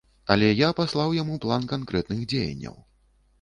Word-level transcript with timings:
Але 0.35 0.47
я 0.59 0.69
паслаў 0.79 1.13
яму 1.17 1.35
план 1.43 1.67
канкрэтных 1.75 2.25
дзеянняў. 2.33 2.81